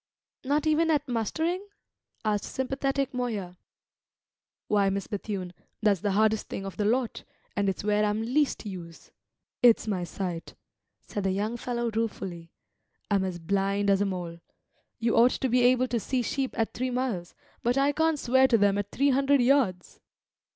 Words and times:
"Not 0.43 0.65
even 0.65 0.89
at 0.89 1.07
mustering?" 1.07 1.63
asked 2.25 2.45
sympathetic 2.45 3.13
Moya. 3.13 3.55
"Why, 4.67 4.89
Miss 4.89 5.05
Bethune, 5.05 5.53
that's 5.83 5.99
the 6.01 6.13
hardest 6.13 6.49
thing 6.49 6.65
of 6.65 6.75
the 6.75 6.85
lot, 6.85 7.23
and 7.55 7.69
it's 7.69 7.83
where 7.83 8.03
I'm 8.03 8.23
least 8.23 8.65
use. 8.65 9.11
It's 9.61 9.85
my 9.85 10.03
sight," 10.03 10.55
said 11.01 11.23
the 11.23 11.29
young 11.31 11.55
fellow 11.55 11.91
ruefully; 11.91 12.49
"I'm 13.11 13.23
as 13.23 13.37
blind 13.37 13.91
as 13.91 14.01
a 14.01 14.05
mole. 14.05 14.39
You 14.97 15.15
ought 15.15 15.33
to 15.33 15.49
be 15.49 15.61
able 15.65 15.87
to 15.89 15.99
see 15.99 16.23
sheep 16.23 16.57
at 16.57 16.73
three 16.73 16.89
miles, 16.89 17.35
but 17.61 17.77
I 17.77 17.91
can't 17.91 18.17
swear 18.17 18.47
to 18.47 18.57
them 18.57 18.79
at 18.79 18.89
three 18.89 19.11
hundred 19.11 19.41
yards." 19.41 19.99